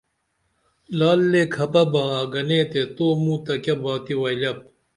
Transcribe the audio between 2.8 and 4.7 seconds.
توموتہ کیہ باتی ولیایپ